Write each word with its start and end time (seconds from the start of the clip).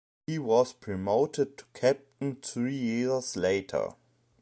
He 0.25 0.39
was 0.39 0.73
promoted 0.73 1.59
to 1.59 1.65
captain 1.75 2.37
three 2.37 2.73
years 2.73 3.35
later. 3.37 3.89